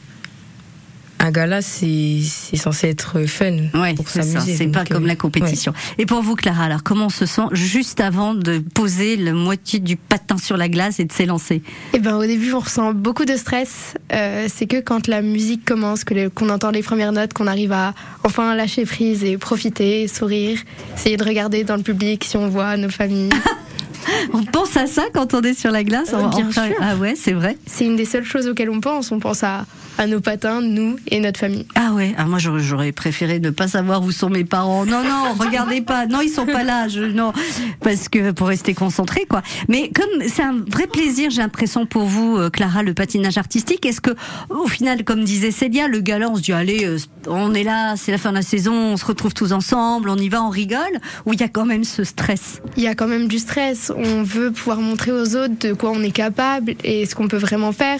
un 1.19 1.31
gala, 1.31 1.61
c'est 1.61 2.19
c'est 2.23 2.57
censé 2.57 2.87
être 2.87 3.25
fun. 3.25 3.53
Ouais, 3.73 3.93
pour 3.95 4.07
c'est 4.07 4.23
s'amuser, 4.23 4.67
pas 4.67 4.85
comme 4.85 5.05
euh, 5.05 5.07
la 5.07 5.15
compétition. 5.15 5.73
Et 5.97 6.05
pour 6.05 6.21
vous, 6.21 6.35
Clara, 6.35 6.65
alors 6.65 6.83
comment 6.83 7.07
on 7.07 7.09
se 7.09 7.25
sent 7.25 7.47
juste 7.51 7.99
avant 7.99 8.33
de 8.33 8.59
poser 8.59 9.15
la 9.17 9.33
moitié 9.33 9.79
du 9.79 9.95
patin 9.95 10.37
sur 10.37 10.57
la 10.57 10.69
glace 10.69 10.99
et 10.99 11.05
de 11.05 11.11
s'élancer? 11.11 11.61
Eh 11.93 11.99
ben, 11.99 12.15
au 12.15 12.25
début, 12.25 12.53
on 12.53 12.59
ressent 12.59 12.93
beaucoup 12.93 13.25
de 13.25 13.35
stress. 13.35 13.95
Euh, 14.13 14.47
c'est 14.53 14.67
que 14.67 14.79
quand 14.79 15.07
la 15.07 15.21
musique 15.21 15.65
commence, 15.65 16.03
que 16.03 16.27
qu'on 16.29 16.49
entend 16.49 16.71
les 16.71 16.83
premières 16.83 17.11
notes, 17.11 17.33
qu'on 17.33 17.47
arrive 17.47 17.71
à 17.71 17.93
enfin 18.23 18.55
lâcher 18.55 18.85
prise 18.85 19.23
et 19.23 19.37
profiter, 19.37 20.07
sourire, 20.07 20.59
essayer 20.95 21.17
de 21.17 21.23
regarder 21.23 21.63
dans 21.63 21.75
le 21.75 21.83
public 21.83 22.23
si 22.23 22.37
on 22.37 22.47
voit 22.47 22.77
nos 22.77 22.89
familles. 22.89 23.29
On 24.33 24.43
pense 24.43 24.75
à 24.77 24.87
ça 24.87 25.03
quand 25.13 25.33
on 25.33 25.41
est 25.41 25.53
sur 25.53 25.71
la 25.71 25.83
glace 25.83 26.11
Euh, 26.13 26.17
en- 26.17 26.29
bien 26.29 26.47
enfin, 26.47 26.67
sûr. 26.67 26.75
Ah 26.81 26.95
ouais, 26.95 27.15
c'est 27.15 27.33
vrai. 27.33 27.57
c'est 27.65 27.85
une 27.85 27.95
des 27.95 28.05
seules 28.05 28.23
choses 28.23 28.47
auxquelles 28.47 28.69
on 28.69 28.79
pense. 28.81 29.11
On 29.11 29.19
pense 29.19 29.43
à, 29.43 29.65
à 29.97 30.07
nos 30.07 30.19
patins, 30.21 30.61
nous 30.61 30.97
et 31.09 31.19
notre 31.19 31.39
famille. 31.39 31.65
Ah 31.75 31.93
ouais. 31.93 32.13
Ah 32.17 32.25
moi 32.25 32.39
j'aurais, 32.39 32.61
j'aurais 32.61 32.91
préféré 32.91 33.39
ne 33.39 33.49
pas 33.49 33.67
savoir 33.67 34.03
où 34.03 34.11
sont 34.11 34.29
mes 34.29 34.43
parents. 34.43 34.85
Non 34.85 35.03
non, 35.03 35.33
regardez 35.39 35.81
pas. 35.81 36.05
Non 36.05 36.21
ils 36.21 36.29
sont 36.29 36.45
pas 36.45 36.63
là. 36.63 36.87
Je, 36.87 37.01
non 37.03 37.33
parce 37.81 38.07
que 38.09 38.31
pour 38.31 38.47
rester 38.47 38.73
concentré 38.73 39.25
quoi. 39.29 39.41
Mais 39.67 39.89
comme 39.93 40.27
c'est 40.27 40.43
un 40.43 40.57
vrai 40.67 40.87
plaisir, 40.87 41.29
j'ai 41.29 41.41
l'impression 41.41 41.85
pour 41.85 42.03
vous, 42.05 42.37
euh, 42.37 42.49
Clara, 42.49 42.83
le 42.83 42.93
patinage 42.93 43.37
artistique. 43.37 43.85
Est-ce 43.85 44.01
que 44.01 44.11
au 44.49 44.67
final, 44.67 45.03
comme 45.03 45.23
disait 45.23 45.51
Célia, 45.51 45.87
le 45.87 45.99
gala, 45.99 46.29
on 46.29 46.35
se 46.35 46.41
dit 46.41 46.53
allez, 46.53 46.85
euh, 46.85 46.97
on 47.27 47.53
est 47.53 47.63
là, 47.63 47.95
c'est 47.97 48.11
la 48.11 48.17
fin 48.17 48.29
de 48.29 48.35
la 48.35 48.41
saison, 48.41 48.73
on 48.73 48.97
se 48.97 49.05
retrouve 49.05 49.33
tous 49.33 49.51
ensemble, 49.51 50.09
on 50.09 50.17
y 50.17 50.29
va, 50.29 50.43
on 50.43 50.49
rigole. 50.49 50.77
Ou 51.25 51.33
il 51.33 51.39
y 51.39 51.43
a 51.43 51.47
quand 51.49 51.65
même 51.65 51.83
ce 51.83 52.03
stress? 52.03 52.61
Il 52.77 52.83
y 52.83 52.87
a 52.87 52.95
quand 52.95 53.07
même 53.07 53.27
du 53.27 53.39
stress. 53.39 53.91
On 53.99 54.21
veut 54.21 54.51
pouvoir 54.51 54.79
montrer 54.79 55.11
aux 55.11 55.35
autres 55.35 55.57
de 55.59 55.73
quoi 55.73 55.89
on 55.89 56.03
est 56.03 56.11
capable 56.11 56.75
et 56.83 57.07
ce 57.07 57.15
qu'on 57.15 57.27
peut 57.27 57.37
vraiment 57.37 57.71
faire. 57.71 57.99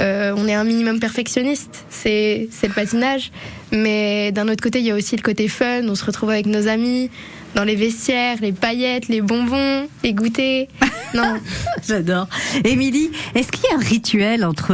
Euh, 0.00 0.32
on 0.36 0.46
est 0.46 0.54
un 0.54 0.62
minimum 0.62 1.00
perfectionniste, 1.00 1.84
c'est 1.90 2.48
c'est 2.52 2.68
le 2.68 2.72
patinage. 2.74 3.32
Mais 3.72 4.30
d'un 4.30 4.48
autre 4.48 4.62
côté, 4.62 4.78
il 4.78 4.84
y 4.84 4.92
a 4.92 4.94
aussi 4.94 5.16
le 5.16 5.22
côté 5.22 5.48
fun. 5.48 5.82
On 5.88 5.96
se 5.96 6.04
retrouve 6.04 6.30
avec 6.30 6.46
nos 6.46 6.68
amis 6.68 7.10
dans 7.54 7.64
les 7.64 7.76
vestiaires, 7.76 8.38
les 8.40 8.52
paillettes, 8.52 9.08
les 9.08 9.20
bonbons, 9.20 9.86
les 10.02 10.14
goûters. 10.14 10.66
Non, 11.14 11.34
J'adore. 11.86 12.26
Émilie, 12.64 13.10
est-ce 13.34 13.52
qu'il 13.52 13.64
y 13.70 13.74
a 13.74 13.76
un 13.76 13.80
rituel 13.80 14.44
entre 14.44 14.72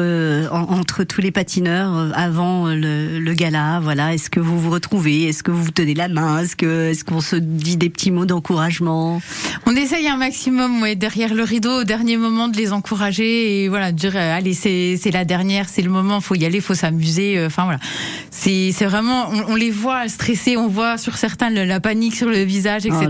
en- 0.52 0.72
entre 0.78 1.02
tous 1.02 1.20
les 1.20 1.30
patineurs 1.32 1.96
euh, 1.96 2.10
avant 2.14 2.66
le, 2.68 3.18
le 3.18 3.34
gala? 3.34 3.80
Voilà, 3.82 4.14
est-ce 4.14 4.30
que 4.30 4.38
vous 4.38 4.60
vous 4.60 4.70
retrouvez? 4.70 5.24
Est-ce 5.24 5.42
que 5.42 5.50
vous 5.50 5.64
vous 5.64 5.70
tenez 5.72 5.94
la 5.94 6.06
main? 6.08 6.40
Est-ce 6.42 6.54
que 6.54 6.90
est-ce 6.90 7.04
qu'on 7.04 7.20
se 7.20 7.34
dit 7.34 7.76
des 7.76 7.90
petits 7.90 8.10
mots 8.12 8.26
d'encouragement? 8.26 9.20
On 9.66 9.74
essaye 9.74 10.06
un 10.06 10.16
maximum, 10.16 10.80
ouais, 10.80 10.94
derrière 10.94 11.34
le 11.34 11.42
rideau, 11.42 11.80
au 11.80 11.84
dernier 11.84 12.16
moment, 12.16 12.46
de 12.48 12.56
les 12.56 12.72
encourager 12.72 13.64
et 13.64 13.68
voilà, 13.68 13.90
de 13.90 13.96
dire, 13.96 14.12
euh, 14.14 14.36
allez, 14.36 14.54
c'est 14.54 14.96
c'est 15.02 15.10
la 15.10 15.24
dernière, 15.24 15.68
c'est 15.68 15.82
le 15.82 15.90
moment, 15.90 16.20
faut 16.20 16.36
y 16.36 16.44
aller, 16.44 16.60
faut 16.60 16.74
s'amuser. 16.74 17.36
euh, 17.38 17.46
Enfin 17.46 17.64
voilà, 17.64 17.80
c'est 18.30 18.70
c'est 18.72 18.84
vraiment, 18.86 19.28
on, 19.30 19.52
on 19.52 19.54
les 19.56 19.70
voit 19.72 20.06
stressés, 20.08 20.56
on 20.56 20.68
voit 20.68 20.98
sur 20.98 21.16
certains 21.16 21.50
la 21.50 21.80
panique 21.80 22.14
sur 22.14 22.28
le 22.28 22.42
visage, 22.44 22.67
etc. 22.76 23.08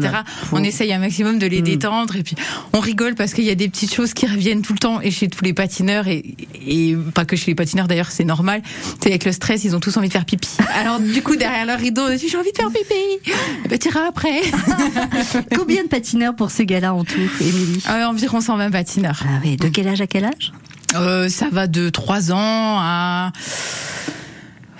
On 0.53 0.63
essaye 0.63 0.93
un 0.93 0.99
maximum 0.99 1.39
de 1.39 1.47
les 1.47 1.61
Mm. 1.61 1.65
détendre 1.65 2.17
et 2.17 2.23
puis 2.23 2.37
on 2.73 2.81
rigole 2.81 3.15
parce 3.15 3.35
qu'il 3.35 3.45
y 3.45 3.51
a 3.51 3.55
des 3.55 3.69
petites 3.69 3.93
choses 3.93 4.15
qui 4.15 4.27
reviennent 4.27 4.63
tout 4.63 4.73
le 4.73 4.79
temps 4.79 5.01
et 5.01 5.11
chez 5.11 5.29
tous 5.29 5.45
les 5.45 5.53
patineurs 5.53 6.07
et, 6.09 6.25
et 6.67 6.97
pas 7.15 7.25
que 7.25 7.37
chez 7.37 7.51
les 7.51 7.55
patineurs 7.55 7.89
d'ailleurs, 7.89 8.11
c'est 8.11 8.25
normal. 8.25 8.63
C'est 9.03 9.09
avec 9.09 9.25
le 9.25 9.33
stress, 9.33 9.65
ils 9.65 9.75
ont 9.75 9.81
tous 9.81 9.97
envie 9.97 10.09
de 10.09 10.13
faire 10.13 10.25
pipi. 10.25 10.49
Alors 10.75 11.01
du 11.01 11.23
coup 11.23 11.37
derrière 11.37 11.67
leur 11.67 11.79
rideau, 11.79 12.03
on 12.03 12.15
dit, 12.17 12.29
j'ai 12.29 12.37
envie 12.37 12.53
de 12.53 12.57
faire 12.57 12.71
pipi. 12.71 13.33
Eh 13.65 13.69
ben, 13.69 13.79
t'iras 13.79 14.07
après. 14.09 14.41
Combien 15.57 15.83
de 15.83 15.89
patineurs 15.89 16.35
pour 16.37 16.51
ce 16.51 16.63
gala 16.63 16.95
en 16.95 17.05
tout, 17.05 17.17
Émilie? 17.41 17.83
Euh, 17.89 18.05
environ 18.07 18.41
120 18.41 18.71
patineurs. 18.71 19.21
Ah 19.25 19.41
oui, 19.45 19.57
de 19.57 19.69
quel 19.69 19.89
âge 19.89 20.01
à 20.01 20.07
quel 20.07 20.25
âge? 20.25 20.53
Euh, 20.95 21.29
ça 21.29 21.49
va 21.51 21.67
de 21.67 21.89
3 21.91 22.33
ans 22.33 22.37
à, 22.79 23.33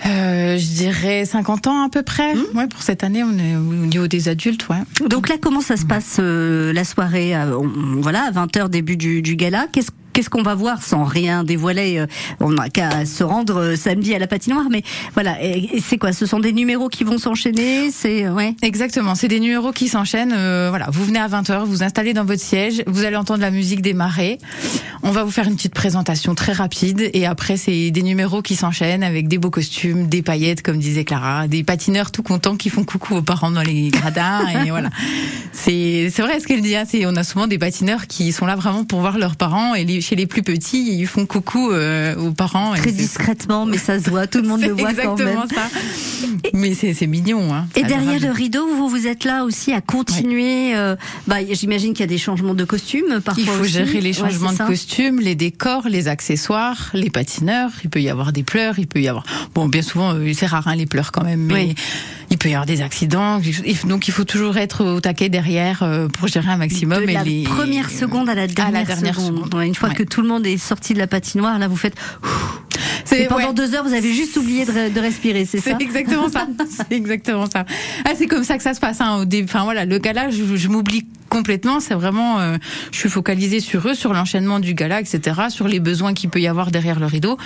euh, 0.05 0.57
je 0.57 0.65
dirais 0.73 1.25
50 1.25 1.67
ans 1.67 1.85
à 1.85 1.89
peu 1.89 2.03
près. 2.03 2.33
Ouais, 2.55 2.67
pour 2.67 2.81
cette 2.81 3.03
année, 3.03 3.23
on 3.23 3.37
est 3.37 3.55
au 3.55 3.85
niveau 3.85 4.07
des 4.07 4.29
adultes, 4.29 4.67
ouais. 4.69 4.77
Donc 5.09 5.29
là, 5.29 5.35
comment 5.41 5.61
ça 5.61 5.77
se 5.77 5.85
passe 5.85 6.17
euh, 6.19 6.71
la 6.73 6.83
soirée 6.83 7.35
euh, 7.35 7.57
on- 7.57 7.99
Voilà, 8.01 8.23
à 8.23 8.31
20h 8.31 8.69
début 8.69 8.97
du, 8.97 9.21
du 9.21 9.35
gala. 9.35 9.67
Qu'est-ce 9.71 9.91
Qu'est-ce 10.13 10.29
qu'on 10.29 10.41
va 10.41 10.55
voir 10.55 10.83
sans 10.83 11.03
rien 11.03 11.43
dévoiler 11.43 11.99
euh, 11.99 12.07
On 12.39 12.51
n'a 12.51 12.69
qu'à 12.69 13.05
se 13.05 13.23
rendre 13.23 13.61
euh, 13.61 13.75
samedi 13.75 14.13
à 14.15 14.19
la 14.19 14.27
patinoire, 14.27 14.65
mais 14.69 14.83
voilà. 15.13 15.37
C'est 15.81 15.97
quoi 15.97 16.13
Ce 16.13 16.25
sont 16.25 16.39
des 16.39 16.51
numéros 16.51 16.89
qui 16.89 17.03
vont 17.03 17.17
s'enchaîner 17.17 17.91
C'est 17.91 18.27
ouais. 18.27 18.55
Exactement, 18.61 19.15
c'est 19.15 19.27
des 19.27 19.39
numéros 19.39 19.71
qui 19.71 19.87
s'enchaînent. 19.87 20.33
euh, 20.35 20.67
voilà, 20.69 20.87
vous 20.91 21.05
venez 21.05 21.19
à 21.19 21.27
20h, 21.27 21.63
vous 21.65 21.83
installez 21.83 22.13
dans 22.13 22.25
votre 22.25 22.41
siège, 22.41 22.83
vous 22.87 23.05
allez 23.05 23.15
entendre 23.15 23.41
la 23.41 23.51
musique 23.51 23.81
démarrer. 23.81 24.39
On 25.03 25.11
va 25.11 25.23
vous 25.23 25.31
faire 25.31 25.47
une 25.47 25.55
petite 25.55 25.73
présentation 25.73 26.35
très 26.35 26.51
rapide 26.51 27.09
et 27.13 27.25
après 27.25 27.55
c'est 27.55 27.91
des 27.91 28.01
numéros 28.01 28.41
qui 28.41 28.55
s'enchaînent 28.55 29.03
avec 29.03 29.27
des 29.27 29.37
beaux 29.37 29.49
costumes, 29.49 30.07
des 30.07 30.21
paillettes 30.21 30.61
comme 30.61 30.77
disait 30.77 31.05
Clara, 31.05 31.47
des 31.47 31.63
patineurs 31.63 32.11
tout 32.11 32.23
contents 32.23 32.57
qui 32.57 32.69
font 32.69 32.83
coucou 32.83 33.15
aux 33.15 33.21
parents 33.21 33.51
dans 33.51 33.61
les 33.61 33.89
gradins 33.89 34.45
et 34.65 34.69
voilà. 34.69 34.89
C'est 35.53 36.09
c'est 36.11 36.21
vrai 36.21 36.39
ce 36.39 36.47
qu'elle 36.47 36.61
dit. 36.61 36.75
Hein, 36.75 36.83
on 37.05 37.15
a 37.15 37.23
souvent 37.23 37.47
des 37.47 37.57
patineurs 37.57 38.07
qui 38.07 38.31
sont 38.31 38.45
là 38.45 38.55
vraiment 38.55 38.83
pour 38.83 38.99
voir 38.99 39.17
leurs 39.17 39.35
parents 39.35 39.75
et 39.75 39.85
les, 39.85 39.98
chez 40.01 40.15
les 40.15 40.25
plus 40.27 40.43
petits 40.43 40.97
ils 40.99 41.07
font 41.07 41.25
coucou 41.25 41.71
euh, 41.71 42.15
aux 42.15 42.31
parents. 42.31 42.73
Très 42.75 42.91
discrètement, 42.91 43.65
mais 43.65 43.77
ça 43.77 43.99
se 43.99 44.09
voit. 44.09 44.27
Tout 44.27 44.41
le 44.41 44.47
monde 44.47 44.61
le 44.65 44.71
voit 44.71 44.93
quand 44.93 45.17
même. 45.17 45.27
exactement 45.29 45.47
ça. 45.47 45.69
Mais 46.53 46.73
c'est 46.73 47.07
mignon. 47.07 47.53
Hein. 47.53 47.67
Et 47.75 47.81
derrière 47.83 48.15
adorable. 48.15 48.25
le 48.25 48.31
rideau, 48.31 48.67
vous, 48.67 48.89
vous 48.89 49.07
êtes 49.07 49.23
là 49.23 49.43
aussi 49.45 49.73
à 49.73 49.81
continuer. 49.81 50.75
euh, 50.75 50.95
bah, 51.27 51.37
j'imagine 51.51 51.93
qu'il 51.93 52.01
y 52.01 52.03
a 52.03 52.07
des 52.07 52.17
changements 52.17 52.53
de 52.53 52.63
costumes 52.65 53.21
parfois. 53.23 53.43
Il 53.43 53.49
faut 53.49 53.61
aussi. 53.63 53.71
gérer 53.73 54.01
les 54.01 54.13
changements 54.13 54.53
de 54.53 54.57
costumes, 54.57 55.19
les 55.19 55.35
décors, 55.35 55.87
les 55.89 56.07
accessoires, 56.07 56.89
les 56.93 57.09
patineurs. 57.09 57.71
Il 57.83 57.89
peut 57.89 58.01
y 58.01 58.09
avoir 58.09 58.31
des 58.33 58.43
pleurs, 58.43 58.79
il 58.79 58.87
peut 58.87 59.01
y 59.01 59.07
avoir. 59.07 59.25
Bon, 59.55 59.67
bien 59.67 59.81
souvent, 59.81 60.13
euh, 60.13 60.31
c'est 60.33 60.45
rare 60.45 60.67
hein, 60.67 60.75
les 60.75 60.85
pleurs 60.85 61.11
quand 61.11 61.23
même, 61.23 61.41
mais 61.41 61.53
Oui. 61.53 61.75
Il 62.31 62.37
peut 62.37 62.49
y 62.49 62.53
avoir 62.53 62.65
des 62.65 62.81
accidents. 62.81 63.39
Donc 63.85 64.07
il 64.07 64.11
faut 64.13 64.23
toujours 64.23 64.57
être 64.57 64.85
au 64.85 64.99
taquet 65.01 65.29
derrière 65.29 65.83
euh, 65.83 66.07
pour 66.07 66.27
gérer 66.27 66.49
un 66.49 66.57
maximum. 66.57 67.03
de 67.05 67.09
et 67.09 67.13
la 67.13 67.23
les... 67.23 67.43
première 67.43 67.89
seconde 67.89 68.29
à 68.29 68.35
la 68.35 68.47
dernière, 68.47 68.85
dernière 68.85 69.15
seconde. 69.15 69.37
seconde. 69.37 69.53
Ouais, 69.55 69.67
Une 69.67 69.75
fois 69.75 69.89
Ouais. 69.89 69.95
que 69.95 70.03
tout 70.03 70.21
le 70.21 70.27
monde 70.27 70.45
est 70.45 70.57
sorti 70.57 70.93
de 70.93 70.99
la 70.99 71.07
patinoire, 71.07 71.57
là 71.59 71.67
vous 71.67 71.75
faites. 71.77 71.95
Et 73.11 73.25
pendant 73.25 73.47
ouais. 73.47 73.53
deux 73.53 73.73
heures, 73.73 73.83
vous 73.83 73.93
avez 73.93 74.13
juste 74.13 74.37
oublié 74.37 74.65
de, 74.65 74.71
re- 74.71 74.93
de 74.93 74.99
respirer, 74.99 75.43
c'est 75.45 75.59
ça 75.59 75.71
C'est 75.77 75.83
exactement 75.83 76.29
ça. 76.29 76.47
C'est 76.89 76.95
exactement 76.95 77.49
ça. 77.49 77.65
Ah, 78.05 78.11
c'est 78.15 78.27
comme 78.27 78.43
ça 78.43 78.55
que 78.57 78.63
ça 78.63 78.73
se 78.75 78.79
passe. 78.79 79.01
Hein, 79.01 79.17
au 79.21 79.25
début, 79.25 79.45
enfin 79.51 79.63
voilà, 79.63 79.85
le 79.85 79.97
gala, 79.97 80.29
je, 80.29 80.55
je 80.55 80.67
m'oublie 80.67 81.05
complètement. 81.27 81.79
C'est 81.79 81.95
vraiment, 81.95 82.39
euh, 82.39 82.57
je 82.91 82.97
suis 82.99 83.09
focalisée 83.09 83.59
sur 83.61 83.87
eux, 83.87 83.95
sur 83.95 84.13
l'enchaînement 84.13 84.59
du 84.59 84.75
gala, 84.75 85.01
etc., 85.01 85.21
sur 85.49 85.67
les 85.67 85.79
besoins 85.79 86.13
qu'il 86.13 86.29
peut 86.29 86.39
y 86.39 86.47
avoir 86.47 86.69
derrière 86.71 86.99
le 86.99 87.07
rideau. 87.07 87.37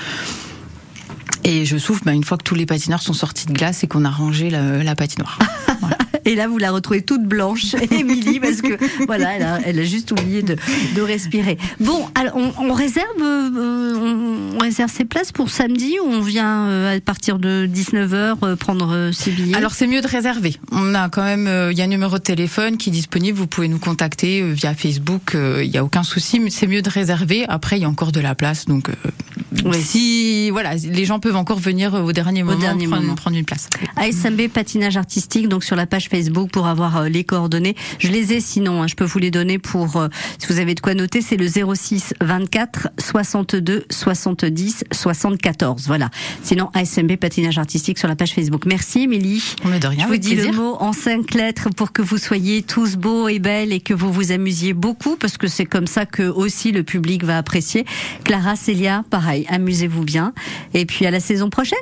Et 1.43 1.65
je 1.65 1.77
souffle 1.77 2.03
bah, 2.05 2.13
une 2.13 2.23
fois 2.23 2.37
que 2.37 2.43
tous 2.43 2.55
les 2.55 2.65
patineurs 2.65 3.01
sont 3.01 3.13
sortis 3.13 3.45
de 3.47 3.53
glace 3.53 3.83
et 3.83 3.87
qu'on 3.87 4.05
a 4.05 4.09
rangé 4.09 4.49
la, 4.49 4.83
la 4.83 4.95
patinoire. 4.95 5.39
Et 6.25 6.35
là, 6.35 6.47
vous 6.47 6.57
la 6.57 6.71
retrouvez 6.71 7.01
toute 7.01 7.23
blanche, 7.23 7.75
Émilie, 7.91 8.39
parce 8.39 8.61
que 8.61 8.77
voilà, 9.05 9.33
elle 9.35 9.43
a, 9.43 9.59
elle 9.65 9.79
a 9.79 9.83
juste 9.83 10.11
oublié 10.11 10.41
de, 10.41 10.55
de 10.95 11.01
respirer. 11.01 11.57
Bon, 11.79 12.07
alors 12.15 12.37
on, 12.37 12.69
on 12.69 12.73
réserve, 12.73 13.07
euh, 13.21 14.53
on, 14.53 14.57
réserve 14.57 14.91
ses 14.91 15.03
places 15.03 15.31
pour 15.31 15.49
samedi 15.49 15.97
ou 15.99 16.07
on 16.07 16.21
vient 16.21 16.67
euh, 16.67 16.95
à 16.95 17.01
partir 17.01 17.39
de 17.39 17.67
19h 17.71 18.55
prendre 18.55 18.93
euh, 18.93 19.11
ses 19.11 19.31
billets? 19.31 19.55
Alors 19.55 19.73
c'est 19.73 19.87
mieux 19.87 20.01
de 20.01 20.07
réserver. 20.07 20.55
On 20.71 20.95
a 20.95 21.09
quand 21.09 21.23
même, 21.23 21.49
il 21.71 21.77
y 21.77 21.81
a 21.81 21.83
un 21.83 21.87
numéro 21.87 22.17
de 22.17 22.23
téléphone 22.23 22.77
qui 22.77 22.89
est 22.89 22.93
disponible. 22.93 23.37
Vous 23.37 23.47
pouvez 23.47 23.67
nous 23.67 23.79
contacter 23.79 24.41
via 24.53 24.73
Facebook. 24.73 25.35
Il 25.35 25.69
y 25.69 25.77
a 25.77 25.83
aucun 25.83 26.03
souci, 26.03 26.39
mais 26.39 26.49
c'est 26.49 26.67
mieux 26.67 26.81
de 26.81 26.89
réserver. 26.89 27.45
Après, 27.49 27.77
il 27.77 27.81
y 27.81 27.85
a 27.85 27.89
encore 27.89 28.11
de 28.11 28.21
la 28.21 28.35
place, 28.35 28.65
donc 28.65 28.89
euh, 29.65 29.73
si 29.73 30.49
voilà, 30.49 30.75
les 30.75 31.05
gens 31.05 31.19
peuvent 31.19 31.35
encore 31.35 31.59
venir 31.59 31.93
au 31.93 32.11
dernier 32.11 32.43
moment, 32.43 32.59
dernier 32.59 32.87
prendre, 32.87 33.01
moment. 33.01 33.15
prendre 33.15 33.37
une 33.37 33.45
place. 33.45 33.69
ASMB 33.95 34.47
patinage 34.53 34.97
artistique 34.97 35.47
donc 35.47 35.63
sur 35.63 35.75
la 35.75 35.85
page 35.85 36.09
Facebook 36.09 36.49
pour 36.51 36.67
avoir 36.67 36.97
euh, 36.97 37.09
les 37.09 37.23
coordonnées. 37.23 37.75
Je 37.99 38.09
les 38.09 38.33
ai 38.33 38.39
sinon, 38.41 38.81
hein, 38.83 38.87
je 38.87 38.95
peux 38.95 39.05
vous 39.05 39.19
les 39.19 39.31
donner 39.31 39.59
pour 39.59 39.97
euh, 39.97 40.07
si 40.37 40.47
vous 40.51 40.59
avez 40.59 40.75
de 40.75 40.79
quoi 40.79 40.93
noter, 40.93 41.21
c'est 41.21 41.37
le 41.37 41.47
06 41.47 42.13
24 42.21 42.89
62 42.99 43.85
70 43.89 44.83
74. 44.91 45.87
Voilà. 45.87 46.09
Sinon 46.43 46.69
ASMB 46.73 47.15
patinage 47.17 47.57
artistique 47.57 47.97
sur 47.97 48.07
la 48.07 48.15
page 48.15 48.33
Facebook. 48.33 48.65
Merci 48.65 49.01
Émilie. 49.01 49.43
Mais 49.65 49.79
de 49.79 49.87
rien, 49.87 50.05
Je 50.05 50.11
vous 50.11 50.17
dis 50.17 50.35
le 50.35 50.43
plaisir. 50.43 50.53
mot 50.61 50.77
en 50.79 50.93
cinq 50.93 51.33
lettres 51.33 51.69
pour 51.75 51.91
que 51.91 52.01
vous 52.01 52.17
soyez 52.17 52.63
tous 52.63 52.95
beaux 52.95 53.27
et 53.27 53.39
belles 53.39 53.73
et 53.73 53.79
que 53.79 53.93
vous 53.93 54.11
vous 54.11 54.31
amusiez 54.31 54.73
beaucoup 54.73 55.15
parce 55.15 55.37
que 55.37 55.47
c'est 55.47 55.65
comme 55.65 55.87
ça 55.87 56.05
que 56.05 56.23
aussi 56.23 56.71
le 56.71 56.83
public 56.83 57.23
va 57.23 57.37
apprécier. 57.37 57.85
Clara, 58.23 58.55
Célia, 58.55 59.03
pareil, 59.09 59.42
amusez-vous 59.49 60.03
bien 60.03 60.33
et 60.73 60.85
puis 60.85 61.05
à 61.05 61.11
la 61.11 61.19
saison 61.19 61.49
prochaine. 61.49 61.77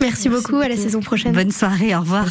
Merci 0.00 0.28
beaucoup, 0.28 0.56
à 0.56 0.68
la 0.68 0.76
saison 0.76 1.00
prochaine. 1.00 1.32
Bonne 1.32 1.52
soirée, 1.52 1.94
au 1.94 2.00
revoir. 2.00 2.22